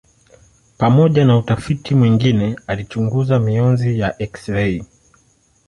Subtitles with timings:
[0.77, 4.85] Pamoja na utafiti mwingine alichunguza mionzi ya eksirei.